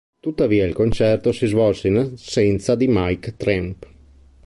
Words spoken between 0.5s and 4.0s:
il concerto si svolse in assenza di Mike Tramp.